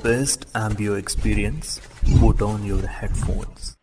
best 0.00 0.46
ambio 0.54 0.96
experience, 0.96 1.80
put 2.18 2.40
on 2.42 2.64
your 2.64 2.86
headphones. 2.88 3.76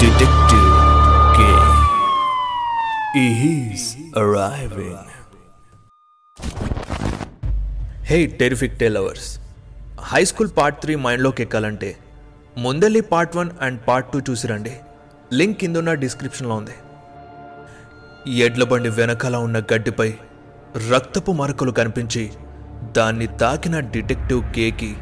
Detective 0.00 0.74
K. 1.36 1.40
He's 3.40 3.84
arriving. 4.16 4.98
Hey 8.08 8.18
terrific 8.40 8.76
Tay 8.80 8.86
lovers 8.94 9.26
high 10.10 10.20
school 10.30 10.50
part 10.58 10.78
three 10.82 10.94
మైండ్లోకి 11.06 11.42
ఎక్కాలంటే 11.44 11.90
ముందెళ్ళి 12.64 13.02
part 13.10 13.34
one 13.38 13.50
and 13.66 13.80
part 13.88 14.08
two 14.12 14.18
చూసిరండి 14.28 14.72
link 15.38 15.58
కిందున్న 15.62 15.92
డిస్క్రిప్షన్లో 16.04 16.54
ఉంది 16.60 16.76
ఎడ్లబండి 18.27 18.89
వెనకాల 18.89 19.35
ఉన్న 19.35 19.59
గడ్డిపై 19.59 20.13
రక్తపు 20.91 21.31
మరకలు 21.31 21.71
కనిపించి 21.71 22.31
దాన్ని 22.97 23.27
తాకిన 23.27 23.79
డిటెక్టివ్ 23.79 24.53
కేకి 24.53 24.95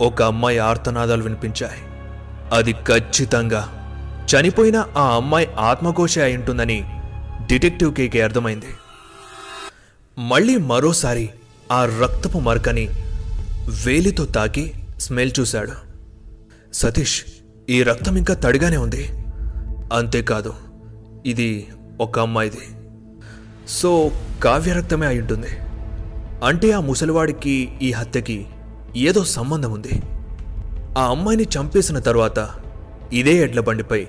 ఒక 0.00 0.22
అమ్మాయి 0.22 0.58
ఆర్తనాదాలు 0.58 1.22
వినిపించాయి. 1.22 1.82
అది 2.52 2.72
ఖచ్చితంగా 2.72 3.78
చనిపోయిన 4.34 4.86
ఆ 4.96 5.14
అమ్మాయి 5.14 5.48
ఆత్మఘోష 5.58 6.18
అయి 6.18 6.36
ఉంటుందని 6.36 6.84
డిటెక్టివ్ 7.46 7.94
కేకి 7.94 8.20
అర్థమైంది. 8.20 8.66
మళ్ళీ 10.18 10.56
మరోసారి 10.56 11.30
ఆ 11.72 11.84
రక్తపు 11.84 12.38
మరకని 12.38 12.88
వేలితో 13.86 14.24
తాకి 14.24 14.72
స్మెల్ 14.98 15.30
చూశాడు. 15.40 15.72
సతీష్ 16.72 17.24
ఈ 17.70 17.82
రక్తం 17.82 18.16
ఇంకా 18.16 18.34
తడిగానే 18.34 18.76
ఉంది. 18.76 19.08
అంతేకాదు 19.92 20.54
ఇది 21.26 21.68
ఒక 22.02 22.18
అమ్మాయిది. 22.18 22.64
సో 23.68 23.90
కావ్యరక్తమే 24.44 25.06
అయి 25.06 25.20
ఉంటుంది 25.20 25.52
అంటే 26.44 26.72
ఆ 26.72 26.80
ముసలివాడికి 26.80 27.54
ఈ 27.82 27.92
హత్యకి 27.92 28.46
ఏదో 28.96 29.24
సంబంధం 29.24 29.72
ఉంది 29.72 29.94
ఆ 30.98 31.02
అమ్మాయిని 31.10 31.46
చంపేసిన 31.56 31.98
తర్వాత 31.98 32.38
ఇదే 33.12 33.34
ఎడ్ల 33.44 33.60
బండిపై 33.60 34.06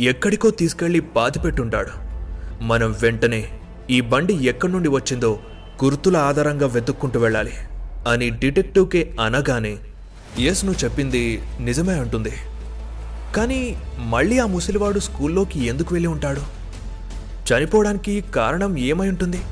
ఎక్కడికో 0.00 0.50
తీసుకెళ్ళి 0.50 1.00
పాతిపెట్టుంటాడు. 1.00 1.92
మనం 2.64 2.90
వెంటనే 3.02 3.42
ఈ 3.90 4.00
బండి 4.00 4.34
ఎక్కడి 4.34 4.72
నుండి 4.72 4.88
వచ్చిందో 4.88 5.38
గుర్తుల 5.84 6.16
ఆధారంగా 6.16 6.66
వెతుక్కుంటూ 6.66 7.20
వెళ్ళాలి 7.20 7.54
అని 8.08 8.30
డిటెక్టివ్కే 8.30 9.02
అనగానే 9.20 9.74
ఎస్ 10.38 10.64
నువ్వు 10.64 10.84
చెప్పింది 10.84 11.42
నిజమే 11.60 11.94
అంటుంది. 11.98 12.32
కానీ 13.36 13.60
మళ్ళీ 13.98 14.38
ఆ 14.38 14.46
ముసలివాడు 14.46 15.00
స్కూల్లోకి 15.00 15.66
ఎందుకు 15.66 15.94
వెళ్ళి 15.94 16.08
ఉంటాడు? 16.08 16.55
చనిపోవడానికి 17.52 18.20
కారణం 18.20 18.78
ఏమై 18.78 19.08
ఉంటుంది? 19.08 19.42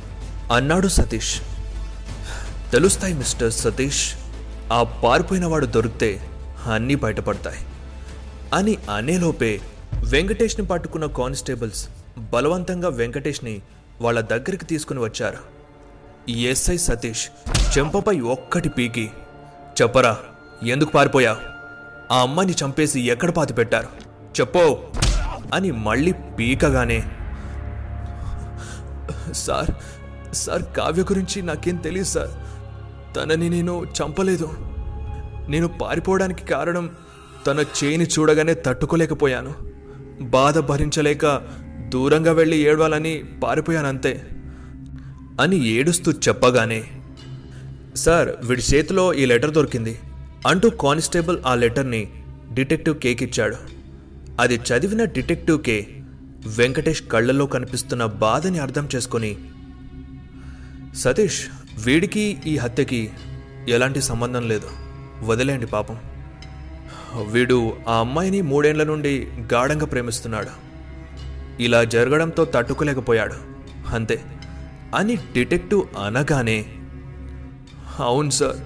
అన్నాడు 0.53 0.89
సతీష్. 0.89 1.41
తెలుస్తాయి 2.73 3.15
మిస్టర్ 3.15 3.53
సతీష్ 3.53 4.15
ఆ 4.73 4.83
పారిపోయినవాడు 4.83 5.67
దొరికితే 5.67 6.21
అన్నీ 6.73 6.95
బయటపడతాయి 6.95 7.59
అని 8.55 8.77
అనేలోపే 8.91 9.61
వెంకటేష్ని 9.95 10.67
పట్టుకున్న 10.67 11.07
కానిస్టేబుల్స్ 11.07 11.89
బలవంతంగా 12.19 12.89
వెంకటేష్ని 12.89 13.63
వాళ్ళ 14.01 14.21
దగ్గరికి 14.21 14.65
తీసుకుని 14.65 15.01
వచ్చారు. 15.01 15.39
ఎస్ఐ 16.31 16.77
సతీష్ 16.77 17.29
చెంపపై 17.79 18.21
ఒక్కటి 18.21 18.69
పీకి 18.69 19.11
చెప్పరా 19.83 20.19
ఎందుకు 20.63 20.93
పారిపోయా 20.93 21.37
ఆ 22.13 22.21
అమ్మాయిని 22.21 22.55
చంపేసి 22.65 23.01
ఎక్కడ 23.01 23.31
పాతి 23.31 23.55
పెట్టారు 23.55 23.89
చెప్పో 24.41 24.85
అని 25.55 25.71
మళ్ళీ 25.71 26.13
పీకగానే 26.13 27.05
సార్ 29.35 29.71
సార్ 30.35 30.63
కావ్య 30.77 31.03
గురించి 31.03 31.43
నాకేం 31.43 31.77
తెలియదు 31.77 32.09
సార్. 32.09 32.31
తనని 33.17 33.51
నేను 33.51 33.85
చంపలేదు. 33.85 34.51
నేను 35.49 35.69
పారిపోవడానికి 35.69 36.47
కారణం 36.47 36.91
తన 37.47 37.61
చేయిని 37.61 38.05
చూడగానే 38.05 38.55
తట్టుకోలేకపోయాను. 38.55 39.55
బాధ 40.21 40.59
భరించలేక 40.59 41.43
దూరంగా 41.89 42.33
వెళ్ళి 42.33 42.57
ఏడవాలని 42.57 43.25
పారిపోయానంతే. 43.43 44.29
అని 45.41 45.69
ఏడుస్తూ 45.69 46.13
చెప్పగానే 46.13 46.85
సార్ 47.97 48.29
వీడి 48.45 48.63
చేతిలో 48.75 49.15
ఈ 49.15 49.27
లెటర్ 49.27 49.51
దొరికింది. 49.51 49.99
అంటూ 50.47 50.71
కానిస్టేబుల్ 50.71 51.39
ఆ 51.47 51.55
లెటర్ని 51.55 52.13
డిటెక్టివ్ 52.53 52.99
కేకిచ్చాడు. 52.99 53.57
అది 54.41 54.55
చదివిన 54.55 55.05
డిటెక్టివ్ 55.05 55.63
కే 55.63 55.87
వెంకటేష్ 56.47 57.03
కళ్ళల్లో 57.03 57.47
కనిపిస్తున్న 57.47 58.05
బాధని 58.05 58.59
అర్థం 58.59 58.89
చేసుకొని 58.95 59.37
సతీష్ 60.97 61.47
వీడికి 61.85 62.43
ఈ 62.47 62.57
హత్యకి 62.57 63.11
ఎలాంటి 63.69 64.03
సంబంధం 64.03 64.49
లేదు. 64.49 64.67
వదిలేండి 65.23 65.67
పాపం. 65.67 65.99
వీడు 67.31 67.77
ఆ 67.89 67.99
అమ్మాయిని 67.99 68.43
మూడేళ్ళ 68.43 68.85
నుండి 68.85 69.27
గాఢంగా 69.53 69.87
ప్రేమిస్తున్నాడు. 69.87 70.51
ఇలా 71.63 71.85
జరగడంతో 71.85 72.45
తట్టుకోలేకపోయాడు. 72.45 73.35
అంతే. 73.89 74.25
అని 74.95 75.17
డిటెక్టివ్ 75.17 75.83
అనగానే 76.05 76.65
అవును 78.01 78.31
సార్ 78.31 78.57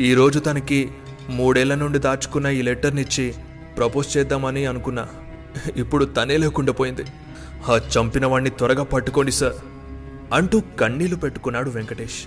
ఈరోజు 0.00 0.38
తనకి 0.38 0.90
మూడేళ్ళ 1.28 1.74
నుండి 1.74 1.98
దాచుకున్న 1.98 2.46
ఈ 2.46 2.62
లెటర్నిచ్చి 2.62 3.34
ప్రపోజ్ 3.76 4.16
చేద్దామని 4.16 4.66
అనుకున్నా. 4.66 5.08
ఇప్పుడు 5.76 6.04
తనే 6.04 6.36
లేకుండా 6.36 6.72
పోయింది. 6.72 7.04
ఆ 7.68 7.76
చంపిన 7.76 8.26
వాణ్ణి 8.26 8.50
త్వరగా 8.50 8.84
పట్టుకోండి 8.84 9.32
సార్ 9.32 9.52
అంటూ 10.32 10.62
కన్నీళ్ళు 10.80 11.16
పెట్టుకున్నాడు 11.16 11.70
వెంకటేష్. 11.70 12.26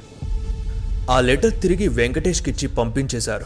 ఆ 1.11 1.21
లెటర్ 1.21 1.61
తిరిగి 1.61 1.87
వెంకటేష్కిచ్చి 1.87 2.67
పంపించేశారు. 2.67 3.45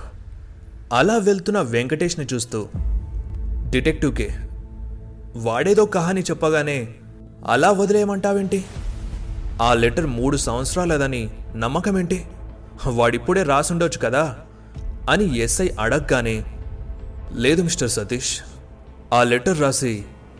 అలా 0.93 1.17
వెళ్తున్న 1.17 1.61
వెంకటేష్ని 1.61 2.27
చూస్తూ 2.33 2.67
డిటెక్టివ్కే 3.69 4.29
వాడేదో 5.35 5.85
కహాని 5.85 6.21
చెప్పగానే 6.21 6.87
అలా 7.49 7.71
వదిలేయమంటావేంటి? 7.71 8.65
ఆ 9.61 9.73
లెటర్ 9.73 10.05
మూడు 10.05 10.37
సంవత్సరాలదని 10.37 11.29
నమ్మకమేంటి? 11.55 12.25
వాడిప్పుడే 12.87 13.43
రాసుండొచ్చు 13.43 13.99
కదా? 13.99 14.35
అని 15.09 15.39
ఎస్ఐ 15.39 15.69
అడగగానే 15.79 16.45
లేదు 17.33 17.61
మిస్టర్ 17.61 17.89
సతీష్ 17.89 18.41
ఆ 19.15 19.23
లెటర్ 19.23 19.59
రాసి 19.59 19.91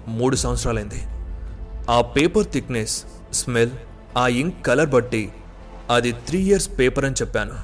మూడు 0.08 0.36
సంవత్సరాలైంది. 0.36 1.02
ఆ 1.90 2.02
పేపర్ 2.02 2.48
థిక్నెస్ 2.54 2.96
స్మెల్ 3.34 3.74
ఆ 4.18 4.28
ఇంక్ 4.28 4.66
కలర్ 4.66 4.90
బట్టి 4.90 5.24
అది 5.90 6.12
త్రీ 6.28 6.40
ఇయర్స్ 6.40 6.70
పేపర్ 6.80 7.06
అని 7.06 7.16
చెప్పాను. 7.22 7.58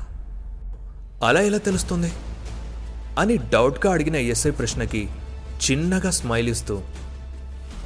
అలా 1.26 1.42
ఎలా 1.42 1.58
తెలుస్తుంది? 1.58 2.12
అని 3.20 3.38
డౌట్గా 3.38 3.94
అడిగిన 3.94 4.16
ఎస్ఐ 4.16 4.52
ప్రశ్నకి 4.52 5.10
చిన్నగా 5.64 6.12
స్మైల్ 6.12 6.50
ఇస్తూ 6.50 6.82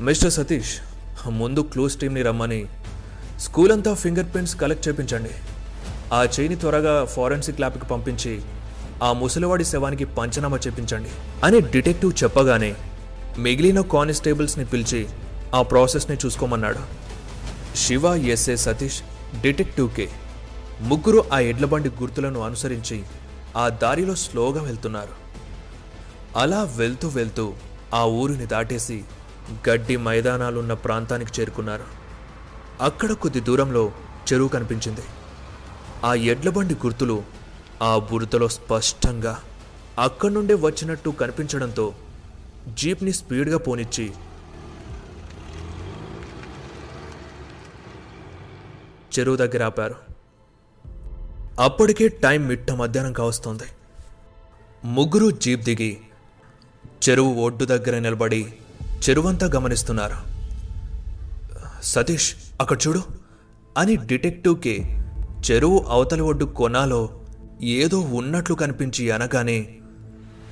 మిస్టర్ 0.02 0.32
సతీష్ 0.32 0.74
ముందు 1.30 1.62
క్లూస్ 1.62 1.98
టీమ్ని 1.98 2.24
రమ్మని 2.24 2.66
స్కూల్ 3.40 3.72
అంతా 3.72 3.94
ఫింగర్ 3.94 4.34
ప్రింట్స్ 4.34 4.56
కలెక్ట్ 4.56 4.88
చేయించండి 4.88 5.34
ఆ 6.14 6.24
చేయిని 6.24 6.56
త్వరగా 6.56 7.06
ఫారెన్సిక్ 7.06 7.60
ల్యాబ్కి 7.60 7.86
పంపించి 7.86 8.34
ఆ 9.04 9.14
ముసలివాడి 9.14 9.66
శవానికి 9.66 10.06
పంచనామా 10.06 10.60
చేపించండి 10.68 11.10
అని 11.44 11.62
డిటెక్టివ్ 11.62 12.24
చెప్పగానే 12.24 12.76
మిగిలిన 13.38 13.82
కానిస్టేబుల్స్ని 13.82 14.66
పిలిచి 14.66 15.08
ఆ 15.54 15.62
ప్రాసెస్ని 15.62 16.18
చూసుకోమన్నాడు. 16.26 16.80
Shiva 17.76 18.06
SA 18.06 18.56
Satish 18.56 19.02
detective 19.42 19.96
K. 19.96 20.10
ముగ్గురు 20.82 21.24
ఆ 21.34 21.40
ఎడ్లబండి 21.40 21.90
గుర్తులను 21.90 22.40
అనుసరించి 22.40 23.04
ఆ 23.58 23.70
దారిలో 23.70 24.16
స్లోగా 24.16 24.64
వెళ్తున్నారు. 24.64 25.26
అలా 26.36 26.64
వెళ్తూ 26.64 27.08
వెళ్తూ 27.08 27.54
ఆ 27.94 28.04
ఊరిని 28.04 28.46
దాటేసి 28.46 29.04
గడ్డి 29.70 29.98
మైదానాలున్న 29.98 30.74
ప్రాంతానికి 30.74 31.42
చేరుకున్నారు. 31.42 31.84
అక్కడ 32.82 33.12
కొద్ది 33.12 33.40
దూరంలో 33.40 33.92
చెరువు 34.34 34.48
కనిపించింది. 34.48 35.02
ఆ 36.06 36.14
ఎడ్లబండి 36.14 36.74
గుర్తులు 36.74 37.24
ఆ 37.82 37.98
బురదలో 37.98 38.48
స్పష్టంగా 38.48 39.40
అక్కడి 40.00 40.34
నుండే 40.34 40.54
వచ్చినట్టు 40.54 41.10
కనిపించడంతో 41.10 41.94
జీప్ని 42.74 43.14
స్పీడ్గా 43.14 43.58
పోనిచ్చి. 43.58 44.12
చెరువు 49.20 49.36
దగ్గర 49.36 49.64
ఆపారు. 49.64 49.96
అప్పటికే 51.60 52.08
టైం 52.08 52.48
మిట్ట 52.48 52.72
మధ్యాహ్నం 52.72 53.14
కావస్తుంది. 53.14 53.64
ముగ్గురు 54.86 55.32
జీప్ 55.32 55.62
దిగి 55.62 55.98
చెరువు 57.10 57.34
ఒడ్డు 57.34 57.66
దగ్గర 57.66 58.00
నిలబడి 58.00 58.54
చెరువంతా 59.10 59.50
గమనిస్తున్నారు. 59.56 60.36
సతీష్ 61.84 62.36
అక్కడ 62.62 62.78
చూడు 62.88 63.04
అని 63.78 63.96
డిటెక్టివ్కి 63.96 65.00
చెరువు 65.52 65.86
అవతలి 65.90 66.22
ఒడ్డు 66.22 66.46
కొనాలో 66.46 67.20
ఏదో 67.64 68.00
ఉన్నట్లు 68.00 68.56
కనిపించి 68.56 69.12
అనగానే 69.12 69.78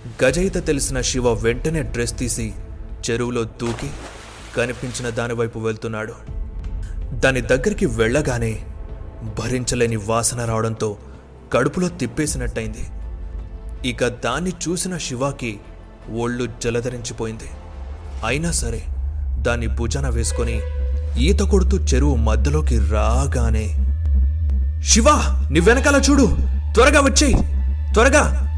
గజయిత 0.07 0.65
తెలిసిన 0.65 1.01
శివ 1.01 1.33
వెంటనే 1.33 1.81
డ్రెస్ 1.81 2.17
తీసి 2.17 2.53
చెరువులో 3.09 3.43
దూకి 3.43 3.89
కనిపించిన 4.57 5.09
దానివైపు 5.09 5.59
వెళ్తున్నాడు. 5.59 6.13
దాని 7.13 7.41
దగ్గరికి 7.41 7.85
వెళ్ళగానే 7.85 8.65
భరించలేని 9.39 9.95
వాసన 9.95 10.45
రావడంతో 10.45 10.97
కడుపులో 11.53 11.87
తిప్పేసినట్టయింది. 11.87 12.87
ఇక 13.87 14.07
దాన్ని 14.07 14.49
చూసిన 14.49 14.97
శివాకి 14.97 15.59
ఒళ్ళు 16.19 16.47
జలధరించిపోయింది. 16.63 17.49
అయినా 18.25 18.51
సరే 18.51 18.83
దాన్ని 19.41 19.67
భుజాన 19.67 20.09
వేసుకొని 20.09 20.61
ఈత 21.17 21.39
కొడుతూ 21.39 21.77
చెరువు 21.77 22.15
మధ్యలోకి 22.15 22.79
రాగానే 22.79 23.67
శివా 24.83 25.47
నీ 25.51 25.59
వెనకాల 25.59 26.01
చూడు. 26.09 26.37
త్వరగా 26.73 27.01
వచ్చేయి. 27.01 27.33
త్వరగా. 27.93 28.49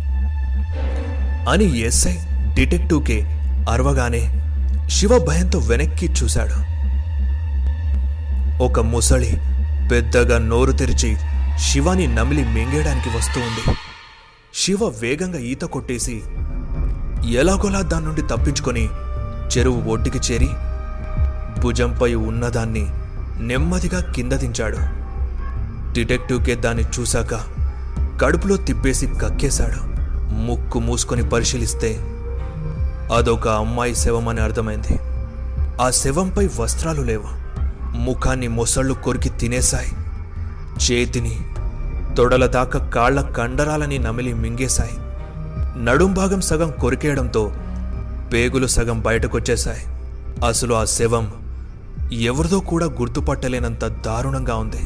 అని 1.49 1.79
ఎస్ఐ 1.79 2.13
డిటెక్టివ్కి 2.53 3.21
అరవగానే 3.69 4.41
శివ 4.89 5.17
భయంతో 5.17 5.59
వెనక్కి 5.59 6.05
చూశాడు. 6.05 6.75
ఒక 8.63 8.79
ముసలి 8.79 9.37
పెద్దగా 9.91 10.37
నోరు 10.37 10.71
తెరిచి 10.71 11.17
శివాని 11.59 12.07
నమిలి 12.07 12.43
మింగేయడానికి 12.43 13.17
వస్తూ 13.17 13.41
ఉంది. 13.41 13.77
శివ 14.53 14.83
వేగంగా 14.83 15.39
ఈత 15.39 15.61
కొట్టేసి 15.61 16.21
ఎలాగోలా 17.31 17.81
దాని 17.81 18.05
నుండి 18.05 18.21
తప్పించుకొని 18.21 18.89
చెరువు 19.57 19.89
ఒడ్డుకి 19.91 20.17
చేరి 20.17 20.49
భుజంపై 21.61 22.13
ఉన్నదాన్ని 22.13 22.87
నెమ్మదిగా 23.39 23.99
కింద 23.99 24.31
దించాడు. 24.31 24.77
డిటెక్టివ్కే 25.93 26.55
దాన్ని 26.55 26.83
చూశాక 26.83 27.33
కడుపులో 28.21 28.57
తిప్పేసి 28.57 29.07
కక్కేశాడు. 29.07 29.94
ముక్కు 30.35 30.79
మూసుకొని 30.79 31.29
పరిశీలిస్తే 31.29 31.99
అదొక 33.15 33.47
అమ్మాయి 33.47 33.95
శవం 33.95 34.27
అని 34.27 34.41
అర్థమైంది. 34.41 34.99
ఆ 35.81 35.89
శవంపై 35.89 36.49
వస్త్రాలు 36.59 37.01
లేవు. 37.01 37.45
ముఖాన్ని 37.97 38.47
మొసళ్ళు 38.47 38.93
కొరికి 38.93 39.29
తినేశాయి. 39.29 39.91
చేతిని 40.91 41.39
తొడల 42.17 42.45
దాకా 42.45 42.79
కాళ్ళ 42.79 43.21
కండరాలని 43.21 43.99
నమిలి 43.99 44.33
మింగేశాయి. 44.33 44.97
నడుం 45.85 46.13
భాగం 46.13 46.41
సగం 46.41 46.71
కొరికేయడంతో 46.71 47.51
పేగులు 48.33 48.67
సగం 48.67 49.01
బయటకొచ్చేశాయి. 49.01 49.85
అసలు 50.47 50.73
ఆ 50.73 50.85
శవం 50.85 51.33
ఎవరిదో 52.13 52.59
కూడా 52.59 52.85
గుర్తుపట్టలేనంత 52.85 53.85
దారుణంగా 53.85 54.55
ఉంది. 54.55 54.81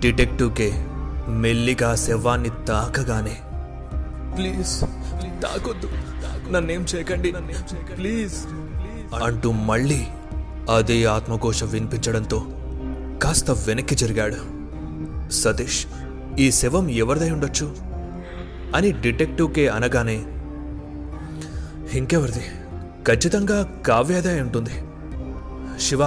డిటెక్టివ్కే 0.00 0.86
మెల్లిగా 1.28 1.94
శవాన్ని 1.94 2.50
తాకగానే 2.68 3.38
ప్లీజ్. 4.36 4.80
తాకొద్దు 5.42 5.88
నన్నేం 6.50 6.86
చేయకండి. 6.94 7.32
ప్లీజ్. 7.96 8.34
అంటూ 9.22 9.52
మళ్ళీ 9.52 10.06
అదే 10.74 11.04
ఆత్మఘోష 11.04 11.64
వినిపించడంతో 11.64 12.46
కాస్త 13.22 13.50
వెనక్కి 13.50 13.94
జరిగాడు. 13.94 14.36
సతీష్ 15.30 15.86
ఈ 16.38 16.52
శవం 16.52 16.90
ఎవరిదై 16.90 17.30
ఉండొచ్చు? 17.30 17.76
అని 18.76 18.92
డిటెక్టివ్కే 18.92 19.68
అనగానే 19.68 20.24
ఇంకెవరిది? 21.98 22.44
ఖచ్చితంగా 23.06 23.82
కావ్యాదే 23.86 24.40
ఉంటుంది. 24.40 24.70
శివ 25.80 26.04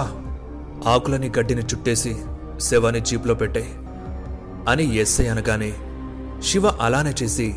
ఆకులని 0.86 1.28
గడ్డిని 1.28 1.62
చుట్టేసి 1.62 2.16
శవాన్ని 2.60 3.00
జీప్లో 3.00 3.34
పెట్టాయి 3.34 3.74
అని 4.68 4.96
ఎస్ఐ 4.96 5.26
అనగానే 5.26 5.72
శివ 6.42 6.68
అలానే 6.68 7.14
చేసి 7.22 7.56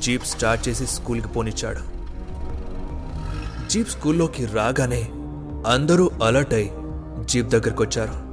జీప్ 0.00 0.26
స్టార్ట్ 0.26 0.68
చేసి 0.68 0.86
స్కూల్కి 0.86 1.28
పోనిచ్చాడు. 1.28 1.98
జీప్ 3.68 3.90
స్కూల్లోకి 3.90 4.46
రాగానే 4.46 5.08
అందరూ 5.66 6.10
అలర్ట్ 6.24 6.54
అయి 6.54 6.70
జీప్ 7.24 7.48
దగ్గరికి 7.48 7.82
వచ్చారు 7.82 8.28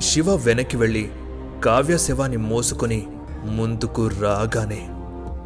శివ 0.00 0.34
వెనక్కి 0.34 0.76
వెళ్ళి 0.76 1.10
కావ్య 1.64 1.98
శవాన్ని 1.98 2.36
మోసుకొని 2.36 3.06
ముందుకు 3.44 4.08
రాగానే 4.08 4.88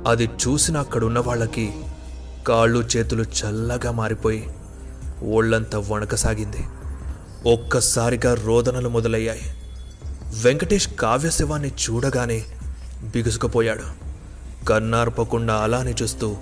అది 0.07 0.25
చూసిన 0.25 0.77
అక్కడున్న 0.77 1.19
వాళ్ళకి 1.19 1.73
కాళ్ళు 2.49 2.79
చేతులు 2.79 3.23
చల్లగా 3.23 3.91
మారిపోయి 3.91 4.49
ఒళ్ళంతా 5.33 5.79
వణకసాగింది. 5.79 6.65
ఒక్కసారిగా 7.53 8.35
రోదనలు 8.35 8.89
మొదలయ్యాయి. 8.89 9.43
వెంకటేష్ 10.43 10.89
కావ్య 10.89 11.31
శవాన్ని 11.31 11.69
చూడగానే 11.69 12.43
బిగుసుకుపోయాడు. 13.03 14.10
కన్నార్పకుండా 14.69 15.55
అలానే 15.55 15.95
చూస్తూ 16.03 16.37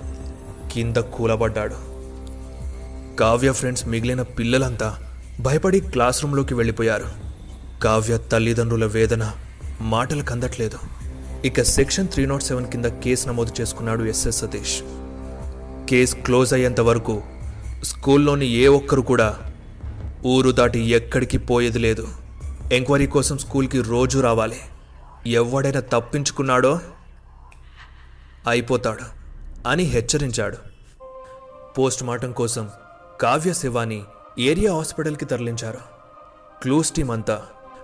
కింద 0.71 0.97
కూలబడ్డాడు. 0.97 1.75
కావ్య 3.15 3.51
ఫ్రెండ్స్ 3.51 3.87
మిగిలిన 3.87 4.21
పిల్లలంతా 4.21 4.97
భయపడి 5.39 5.79
క్లాస్ 5.79 6.23
రూమ్లోకి 6.23 6.53
వెళ్ళిపోయారు. 6.53 7.05
కావ్య 7.83 8.17
తల్లిదండ్రుల 8.17 8.85
వేదన 8.85 9.31
మాటలు 9.81 10.23
కందట్లేదు 10.23 10.77
ఇక 11.45 11.61
సెక్షన్ 11.61 12.07
త్రీ 12.07 12.25
నాట్ 12.25 12.43
సెవెన్ 12.43 12.67
కింద 12.67 12.85
కేసు 12.85 13.27
నమోదు 13.27 13.61
చేసుకున్నాడు 13.61 14.03
ఎస్ఎస్ 14.03 14.39
సతీష్. 14.39 14.81
కేసు 15.89 16.15
క్లోజ్ 16.15 16.53
అయ్యేంత 16.53 16.79
వరకు 16.79 17.21
స్కూల్లోని 17.83 18.47
ఏ 18.47 18.67
ఒక్కరు 18.67 19.01
కూడా 19.01 19.39
ఊరు 20.25 20.51
దాటి 20.51 20.79
ఎక్కడికి 20.79 21.37
పోయేది 21.37 21.79
లేదు. 21.79 22.07
ఎంక్వైరీ 22.71 23.07
కోసం 23.07 23.37
స్కూల్కి 23.37 23.81
రోజు 23.81 24.19
రావాలి. 24.19 24.57
ఎవడైనా 25.27 25.79
తప్పించుకున్నాడో 25.79 26.79
అయిపోతాడు 28.49 29.05
అని 29.67 29.83
హెచ్చరించాడు. 29.83 30.57
పోస్ట్ 31.77 32.03
మార్టం 32.03 32.31
కోసం 32.31 32.69
కావ్య 33.21 33.53
శివాని 33.53 34.01
ఏరియా 34.39 34.75
హాస్పిటల్కి 34.75 35.25
తరలించారు. 35.25 35.77
క్లూస్ 36.61 36.91
టీం 36.91 37.11
అంతా 37.11 37.41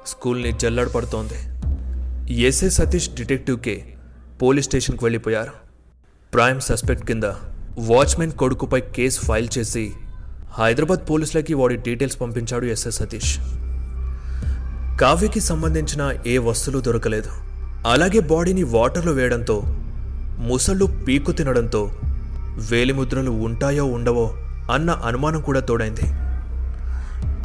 స్కూల్ని 0.08 0.52
జల్లడ 0.52 0.88
పడుతోంది. 0.90 1.38
ఎస్ఏ 2.34 2.70
సతీష్ 2.70 3.10
డిటెక్టివ్కే 3.10 3.96
పోలీస్ 4.42 4.68
స్టేషన్కి 4.68 5.06
వెళ్ళిపోయారు. 5.06 5.52
ప్రైమ్ 6.34 6.62
సస్పెక్ట్ 6.62 7.06
కింద 7.06 7.24
వాచ్మెన్ 7.80 8.32
కొడుకుపై 8.32 8.82
కేసు 8.82 9.26
ఫైల్ 9.26 9.48
చేసి 9.58 9.94
హైదరాబాద్ 10.52 11.10
పోలీసులకి 11.10 11.54
వాడి 11.54 11.76
డీటెయిల్స్ 11.76 12.22
పంపించాడు 12.22 12.66
ఎస్ఏ 12.66 12.92
సతీష్. 12.92 13.40
కావ్యకి 15.02 15.40
సంబంధించిన 15.40 16.18
ఏ 16.28 16.38
వస్తువులు 16.38 16.80
దొరకలేదు. 16.80 17.32
అలాగే 17.88 18.20
బాడీని 18.20 18.64
వాటర్లో 18.64 19.14
వేయడంతో 19.14 19.64
ముసళ్ళు 20.38 20.86
పీకు 20.86 21.32
తినడంతో 21.32 21.92
వేలిముద్రలు 22.72 23.32
ఉంటాయో 23.32 23.86
ఉండవో 23.86 24.34
అన్న 24.72 24.92
అనుమానం 24.92 25.42
కూడా 25.42 25.60
తోడైంది. 25.60 26.02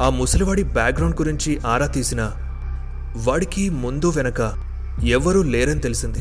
ఆ 0.02 0.08
ముసలివాడి 0.08 0.62
బ్యాక్గ్రౌండ్ 0.62 1.20
గురించి 1.20 1.60
ఆరా 1.66 1.86
తీసిన 1.86 2.32
వాడికి 3.16 3.70
ముందు 3.70 4.12
వెనక 4.16 4.52
ఎవరూ 5.04 5.42
లేరని 5.42 5.80
తెలిసింది. 5.80 6.18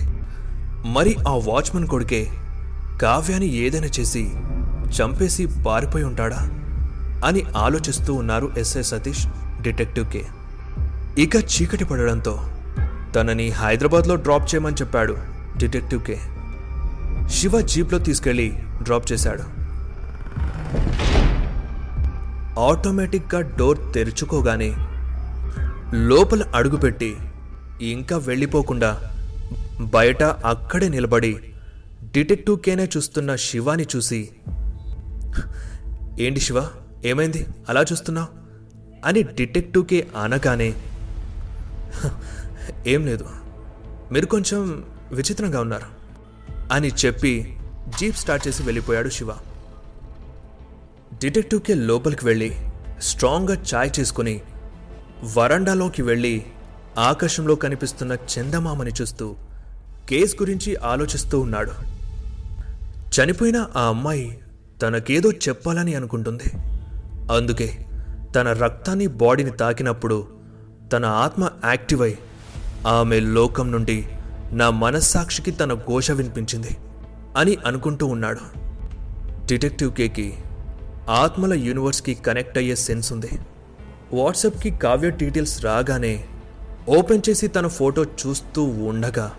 మరి 0.86 1.16
ఆ 1.28 1.32
వాచ్మన్ 1.32 1.88
కొడుకే 1.88 2.28
కావ్యాని 3.02 3.54
ఏదైనా 3.54 3.88
చేసి 4.00 4.32
చంపేసి 5.02 5.48
పారిపోయి 5.66 6.04
ఉంటాడా 6.04 6.38
అని 7.26 7.44
ఆలోచిస్తూ 7.58 8.14
ఉన్నారు 8.14 8.52
ఎస్ఐ 8.58 8.82
సతీష్ 8.82 9.28
డిటెక్టివ్ 9.62 10.12
కే. 10.12 10.26
ఇక 11.18 11.36
చీకటి 11.36 11.86
పడడంతో 11.86 12.40
తనని 13.16 13.50
హైదరాబాద్లో 13.50 14.16
డ్రాప్ 14.16 14.56
చేయమని 14.56 14.76
చెప్పాడు 14.76 15.18
డిటెక్టివ్ 15.58 16.04
కే. 16.04 16.20
శివ 17.30 17.62
జీప్లో 17.62 18.00
తీసుకెళ్ళి 18.00 18.54
డ్రాప్ 18.84 19.12
చేశాడు. 19.12 19.44
ఆటోమేటిక్గా 22.60 23.42
డోర్ 23.42 23.94
తెరుచుకోగానే 23.94 24.76
లోపల 25.94 26.44
అడుగుపెట్టి 26.56 27.16
ఇంకా 27.82 28.18
వెళ్ళిపోకుండా 28.18 29.16
బయట 29.82 30.24
అక్కడే 30.24 30.90
నిలబడి 30.90 31.40
డిటెక్టివ్ 32.12 32.60
కేనే 32.60 32.90
చూస్తున్న 32.98 33.36
శివాని 33.36 33.86
చూసి 33.96 34.30
ఏంటి 36.20 36.40
శివ 36.40 36.68
ఏమైంది? 37.06 37.46
అలా 37.70 37.82
చూస్తున్నావు? 37.82 38.28
అని 39.06 39.24
డిటెక్టివ్కే 39.24 40.08
అనగానే 40.24 40.74
ఏం 42.88 43.06
లేదు. 43.06 43.26
మీరు 44.12 44.26
కొంచెం 44.26 44.84
విచిత్రంగా 45.12 45.62
ఉన్నారు. 45.62 45.99
అని 46.72 46.92
చెప్పి 47.06 47.58
జీప్ 48.00 48.18
స్టార్ట్ 48.18 48.48
చేసి 48.48 48.64
వెళ్ళిపోయాడు 48.64 49.10
శివ. 49.10 49.32
డిటెక్టివ్కే 51.14 51.74
లోపలికి 51.74 52.26
వెళ్ళి 52.26 52.56
స్ట్రాంగ్గా 53.02 53.64
చాయ్ 53.76 53.92
చేసుకుని 54.00 54.42
వరండాలోకి 55.38 56.02
వెళ్ళి 56.02 56.46
ఆకాశంలో 56.98 57.56
కనిపిస్తున్న 57.56 58.14
చందమామని 58.14 58.92
చూస్తూ 59.02 59.36
కేస్ 60.10 60.36
గురించి 60.42 60.76
ఆలోచిస్తూ 60.76 61.40
ఉన్నాడు. 61.40 61.72
చనిపోయిన 63.16 63.68
ఆ 63.76 63.82
అమ్మాయి 63.82 64.40
తనకేదో 64.82 65.32
చెప్పాలని 65.32 65.96
అనుకుంటుంది. 65.96 66.44
అందుకే 67.34 67.86
తన 68.36 68.54
రక్తాన్ని 68.54 69.08
బాడీని 69.08 69.52
తాకినప్పుడు 69.52 70.28
తన 70.94 71.06
ఆత్మ 71.06 71.50
యాక్టివ్ 71.66 72.02
అయి 72.02 72.18
ఆమె 72.88 73.20
లోకం 73.20 73.72
నుండి 73.72 74.08
నా 74.52 74.70
మనస్సాక్షికి 74.70 75.52
తన 75.52 75.74
ఘోష 75.74 76.12
వినిపించింది 76.12 76.78
అని 77.38 77.58
అనుకుంటూ 77.66 78.06
ఉన్నాడు. 78.06 78.40
డిటెక్టివ్ 79.46 79.94
కేకి 79.94 80.34
ఆత్మల 81.10 81.54
యూనివర్స్కి 81.54 82.14
కనెక్ట్ 82.14 82.58
అయ్యే 82.58 82.76
సెన్స్ 82.76 83.14
ఉంది. 83.14 83.40
వాట్సాప్కి 84.14 84.72
కావ్య 84.72 85.10
డీటెయిల్స్ 85.10 85.66
రాగానే 85.66 86.26
ఓపెన్ 86.90 87.22
చేసి 87.30 87.48
తన 87.48 87.68
ఫోటో 87.68 88.04
చూస్తూ 88.04 88.64
ఉండగా 88.64 89.34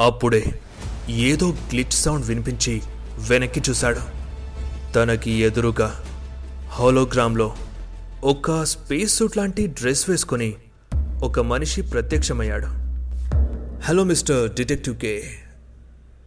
అప్పుడే 0.00 0.60
ఏదో 1.08 1.48
గ్లిచ్ 1.48 1.92
సౌండ్ 1.92 2.26
వినిపించి 2.26 2.82
వెనక్కి 3.30 3.62
చూశాడు. 3.70 4.00
తనకి 4.92 5.30
ఎదురుగా 5.30 6.02
హోలోగ్రామ్లో 6.70 7.54
ఒక 8.24 8.64
స్పేస్ 8.64 9.16
సూట్ 9.16 9.36
లాంటి 9.36 9.66
డ్రెస్ 9.66 10.10
వేసుకొని 10.10 10.54
ఒక 11.22 11.40
మనిషి 11.40 11.82
ప్రత్యక్షమయ్యాడు. 11.82 12.66
హలో 13.84 14.04
మిస్టర్ 14.04 14.50
డిటెక్టివ్ 14.50 14.96
కే 14.96 15.22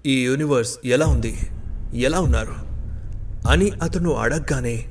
ఈ 0.05 0.21
యూనివర్స్ 0.21 0.73
ఎలా 0.85 1.05
ఉంది? 1.05 1.49
ఎలా 1.93 2.19
ఉన్నారు? 2.19 2.53
అని 3.49 3.69
అతను 3.69 4.13
అడగగానే 4.13 4.85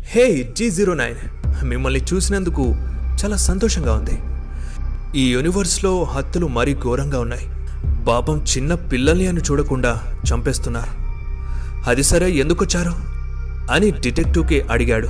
హే 0.00 0.54
జీ 0.58 0.70
జీరో 0.70 0.94
నైన్ 0.94 1.16
మిమ్మల్ని 1.64 2.00
చూసినందుకు 2.14 2.62
చాలా 3.24 3.36
సంతోషంగా 3.36 3.92
ఉంది. 3.92 4.18
ఈ 5.20 5.30
యూనివర్స్లో 5.30 6.04
హత్యలు 6.04 6.48
మరీ 6.48 6.74
ఘోరంగా 6.74 7.20
ఉన్నాయి. 7.20 7.48
పాపం 8.04 8.44
చిన్న 8.56 8.74
పిల్లల్ని 8.74 9.26
అని 9.26 9.40
చూడకుండా 9.40 10.02
చంపేస్తున్నారు. 10.32 10.90
అది 11.90 12.02
సరే 12.02 12.30
ఎందుకొచ్చారు 12.30 12.94
అని 13.72 13.90
డిటెక్టివ్కి 13.90 14.60
అడిగాడు. 14.60 15.08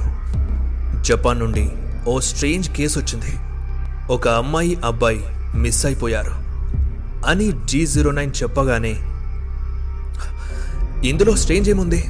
జపాన్ 1.03 1.39
నుండి 1.39 1.71
ఓ 2.07 2.21
స్ట్రేంజ్ 2.21 2.71
కేసు 2.71 2.99
వచ్చింది. 2.99 3.48
ఒక 4.11 4.29
అమ్మాయి 4.29 4.79
అబ్బాయి 4.85 5.25
మిస్ 5.55 5.87
అయిపోయారు. 5.87 6.31
అని 7.27 7.53
జీ 7.65 7.87
జీరో 7.87 8.11
నైన్ 8.11 8.33
చెప్పగానే 8.43 8.95
ఇందులో 11.09 11.37
స్ట్రేంజ్ 11.37 11.71
ఏముంది? 11.71 12.05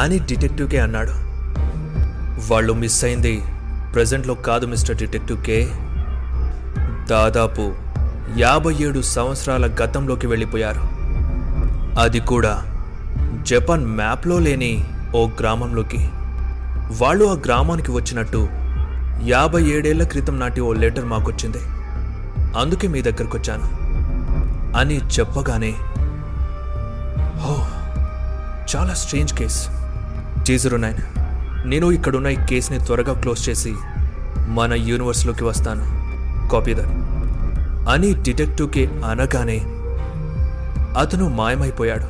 అని 0.00 0.18
డిటెక్టివ్కే 0.18 0.78
అన్నాడు. 0.78 1.10
వాళ్ళు 2.52 2.72
మిస్ 2.72 3.04
అయింది 3.04 3.42
ప్రజెంట్లో 3.94 4.34
కాదు 4.34 4.66
మిస్టర్ 4.66 4.96
డిటెక్టివ్ 4.96 5.44
కే 5.44 5.70
దాదాపు 7.10 7.72
యాభై 8.38 8.74
ఏడు 8.80 9.02
సంవత్సరాల 9.02 9.66
గతంలోకి 9.66 10.26
వెళ్ళిపోయారు. 10.26 10.80
అది 12.00 12.20
కూడా 12.20 12.62
జపాన్ 13.42 13.86
మ్యాప్లో 13.86 14.38
లేని 14.38 14.84
ఓ 15.16 15.28
గ్రామంలోకి. 15.40 16.08
వాళ్ళు 17.04 17.24
ఆ 17.24 17.32
గ్రామానికి 17.32 17.90
వచ్చినట్టు 17.90 18.48
యాభై 19.22 19.62
ఏడేళ్ళ 19.62 20.04
క్రితం 20.04 20.38
నాటి 20.40 20.60
ఓ 20.60 20.72
లెటర్ 20.72 21.04
మాకొచ్చింది. 21.04 21.58
అందుకే 22.58 22.88
మీ 22.88 23.02
దగ్గరకు 23.02 23.38
వచ్చాను 23.38 23.66
అని 24.76 24.96
చెప్పగానే 24.96 25.70
హో 27.40 27.54
చాలా 28.72 28.94
strange 28.94 29.34
case. 29.34 29.68
G 30.42 30.58
zero 30.58 30.76
nine 30.76 30.98
నేను 31.68 31.92
ఇక్కడున్న 31.92 32.26
ఈ 32.26 32.36
కేసుని 32.36 32.78
త్వరగా 32.78 33.20
క్లోజ్ 33.20 33.48
చేసి 33.48 33.74
మన 34.48 34.74
యూనివర్స్లోకి 34.74 35.44
వస్తాను. 35.44 35.84
కాపీదర్ 36.48 36.90
అని 37.88 38.14
డిటెక్టివ్కి 38.14 38.86
అనగానే 38.86 39.58
అతను 40.98 41.28
మాయమైపోయాడు. 41.28 42.08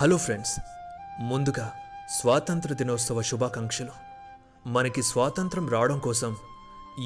హలో 0.00 0.16
ఫ్రెండ్స్ 0.16 0.60
ముందుగా 1.20 1.70
స్వాతంత్ర 2.10 2.74
దినోత్సవ 2.74 3.22
శుభాకాంక్షలు. 3.22 3.88
మనకి 4.66 5.02
స్వాతంత్రం 5.02 5.68
రావడం 5.68 5.98
కోసం 5.98 6.36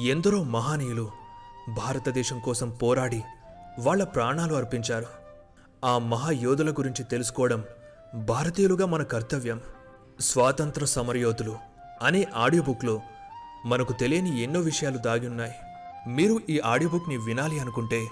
ఎందరో 0.03 0.43
మహనీయులు 0.43 1.11
భారతదేశం 1.69 2.39
కోసం 2.39 2.69
పోరాడి 2.69 3.23
వాళ్ళ 3.79 4.03
ప్రాణాలు 4.03 4.55
అర్పించారు. 4.55 5.05
ఆ 5.85 5.97
మహాయోధుల 5.97 6.71
గురించి 6.71 7.03
తెలుసుకోవడం 7.03 7.63
భారతీయులుగా 8.15 8.85
మన 8.85 9.03
కర్తవ్యం. 9.03 9.61
స్వాతంత్ర 10.19 10.85
సమరయోధులు 10.85 11.57
అనే 12.01 12.27
ఆడియో 12.35 12.63
బుక్లో 12.63 13.01
మనకు 13.65 13.93
తెలియని 13.93 14.41
ఎన్నో 14.41 14.59
విషయాలు 14.59 14.97
దాగి 14.97 15.27
ఉన్నాయి. 15.27 15.53
మీరు 16.07 16.39
ఈ 16.49 16.59
ఆడియో 16.59 16.89
బుక్ని 16.89 17.17
వినాలి 17.17 17.59
అనుకుంటే 17.59 18.07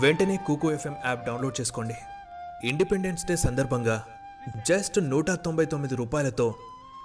వెంటనే 0.00 0.36
కూకో 0.36 0.72
ఎఫ్ఎం 0.72 0.96
యాప్ 1.06 1.26
డౌన్లోడ్ 1.26 1.60
చేసుకోండి. 1.60 1.94
ఇండిపెండెన్స్ 2.64 3.26
డే 3.26 3.36
సందర్భంగా 3.36 4.04
జస్ట్ 4.66 5.00
నూట 5.08 5.30
తొంభై 5.30 5.64
తొమ్మిది 5.64 5.96
రూపాయలతో 5.96 6.54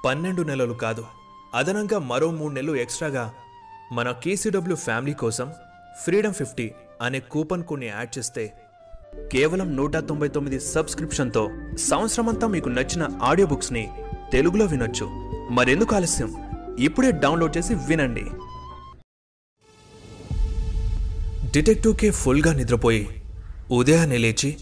పన్నెండు 0.06 0.42
నెలలు 0.42 0.74
కాదు 0.74 1.06
అదనంగా 1.54 2.00
మరో 2.00 2.32
మూడు 2.32 2.54
నెలలు 2.54 2.76
ఎక్స్ట్రాగా 2.76 3.34
మన 3.92 4.12
కేసీడబ్ల్యూ 4.12 4.76
ఫ్యామిలీ 4.76 5.14
కోసం 5.14 5.54
ఫ్రీడమ్ 6.04 6.34
ఫిఫ్టీ 6.34 6.72
అనే 7.02 7.20
కూపన్ 7.20 7.64
కొన్ని 7.64 7.88
యాడ్ 7.88 8.18
చేస్తే 8.18 8.54
కేవలం 9.32 9.76
నూట 9.76 9.98
తొంభై 9.98 10.28
తొమ్మిది 10.28 10.60
సబ్స్క్రిప్షన్తో 10.60 11.50
సంవత్సరమంతా 11.78 12.48
మీకు 12.48 12.70
నచ్చిన 12.70 13.10
ఆడియో 13.22 13.48
బుక్స్ని 13.48 13.90
తెలుగులో 14.32 14.66
వినొచ్చు. 14.66 15.06
మరెందుకు 15.52 15.96
ఆలస్యం? 15.96 16.36
ఇప్పుడే 16.80 17.12
డౌన్లోడ్ 17.12 17.58
చేసి 17.58 17.74
వినండి. 17.74 18.26
డిటెక్టివ్కే 21.52 22.12
ఫుల్గా 22.12 22.54
నిద్రపోయి 22.54 23.24
ఉదయాన్నే 23.72 24.18
లేచి 24.18 24.58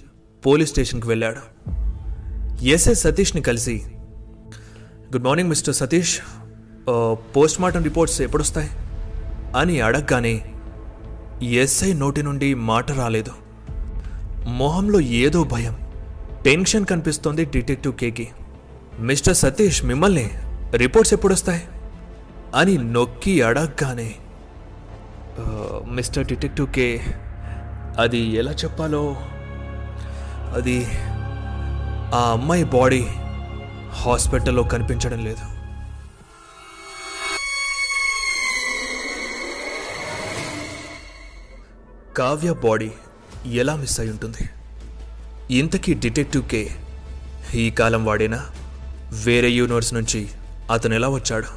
పోలీస్ 0.45 0.71
స్టేషన్కి 0.71 1.07
వెళ్ళాడు. 1.07 1.56
ఎస్ఐ 2.61 2.93
సతీష్ని 2.93 3.41
కలిసి. 3.41 3.83
Good 5.13 5.23
morning 5.23 5.49
mister 5.49 5.75
Satish 5.75 6.19
postmortem 7.61 7.83
reports 7.83 8.21
ఎప్పుడొస్తాయి? 8.21 8.69
అని 9.57 9.81
అడగగానే 9.81 10.53
ఎస్ఐ 11.43 11.93
నోటి 11.93 12.23
నుండి 12.23 12.53
మాట 12.53 12.91
రాలేదు. 12.91 13.31
మొహంలో 14.47 14.99
ఏదో 14.99 15.43
భయం 15.43 15.75
టెన్షన్ 16.45 16.85
కనిపిస్తోంది 16.85 17.45
డిటెక్టివ్ 17.45 17.93
కేకి. 17.93 18.27
మిస్టర్ 18.99 19.35
సతీష్ 19.35 19.85
మిమ్మల్ని 19.85 20.31
రిపోర్ట్స్ 20.75 21.13
ఎప్పుడొస్తాయి? 21.13 21.63
అని 22.55 22.77
నొక్కి 22.77 23.41
అడగగానే 23.41 24.15
మిస్టర్ 25.91 26.27
డిటెక్టివ్ 26.27 26.73
కే 26.73 27.01
అది 27.99 28.17
ఎలా 28.17 28.51
చెప్పాలో 28.51 29.15
అది 30.55 30.87
ఆ 32.13 32.31
అమ్మాయి 32.31 32.63
బాడీ 32.63 33.07
హాస్పిటల్లో 33.89 34.63
కనిపించడం 34.63 35.25
లేదు. 35.25 35.57
కావ్య 42.17 42.53
బాడీ 42.53 42.91
ఎలా 43.45 43.75
మిస్ 43.75 43.99
అయి 43.99 44.09
ఉంటుంది? 44.09 44.49
ఇంతకీ 45.57 45.93
డిటెక్టివ్ 45.93 46.49
కే 46.49 46.69
ఈ 47.53 47.69
కాలం 47.69 48.05
వాడేనా? 48.05 48.49
వేరే 49.23 49.49
యూనివర్స్ 49.49 49.93
నుంచి 49.93 50.27
అతను 50.71 50.93
ఎలా 50.93 51.09
వచ్చాడు? 51.09 51.47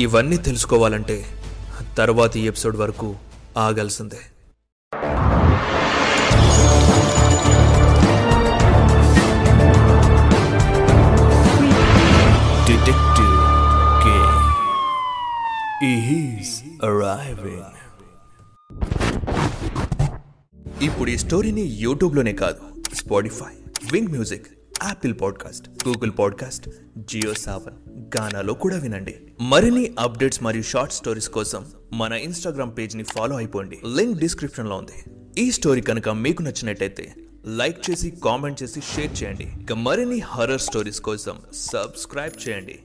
ఇవన్నీ 0.00 0.36
తెలుసుకోవాలంటే 0.36 1.24
తర్వాతి 1.98 2.40
ఎపిసోడ్ 2.40 2.76
వరకు 2.76 3.16
ఆగాల్సిందే. 3.56 4.20
ఈస్ 15.82 16.62
అరైవింగ్ 16.84 18.04
ఇప్పుడు 20.82 21.10
ఈ 21.10 21.16
స్టోరీని 21.16 21.60
యూట్యూబ్లోనే 21.60 22.32
కాదు 22.32 22.60
Spotify 22.94 23.80
Wynk 23.92 24.08
music 24.08 24.46
Apple 24.84 25.14
podcast 25.20 25.88
Google 25.88 26.12
podcast 26.18 26.70
Jio 26.98 27.34
Saavn 27.34 27.74
గానాలో 28.20 28.54
కూడా 28.54 28.76
వినండి. 28.76 29.14
మరిన్ని 29.40 29.94
అప్డేట్స్ 29.98 30.42
మరియు 30.42 30.62
షార్ట్ 30.62 30.94
స్టోరీస్ 30.94 31.28
కోసం 31.28 31.66
మన 31.92 32.12
ఇన్స్టాగ్రామ్ 32.12 32.78
పేజ్ని 32.78 33.02
ఫాలో 33.02 33.36
అయిపోండి. 33.36 33.78
లింక్ 33.96 34.18
డిస్క్రిప్షన్లో 34.18 34.76
ఉంది. 34.76 35.04
ఈ 35.42 35.50
స్టోరీ 35.50 35.80
కనుక 35.80 36.08
మీకు 36.08 36.42
నచ్చినట్టయితే 36.42 37.14
లైక్ 37.46 37.90
చేసి 37.90 38.10
కామెంట్ 38.24 38.62
చేసి 38.62 38.80
షేర్ 38.80 39.22
చేయండి. 39.22 39.48
ఇక 39.60 39.72
మరిన్ని 39.72 40.20
హర్రర్ 40.20 40.60
స్టోరీస్ 40.60 41.00
కోసం 41.00 41.36
సబ్స్క్రైబ్ 41.54 42.48
చేయండి. 42.48 42.78